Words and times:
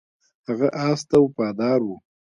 هغه 0.47 0.67
اس 0.87 1.01
ته 1.09 1.17
وفادار 1.23 1.79
و. 1.85 1.89